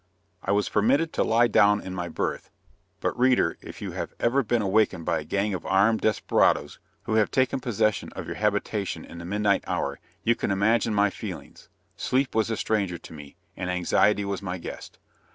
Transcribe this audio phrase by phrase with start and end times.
[0.41, 2.49] I was permitted to lie down in my berth;
[3.01, 7.13] but, reader, if you have ever been awakened by a gang of armed, desperadoes, who
[7.17, 11.69] have taken possession of your habitation in the midnight hour, you can imagine my feelings.
[11.97, 14.97] Sleep was a stranger to me, and anxiety was my guest.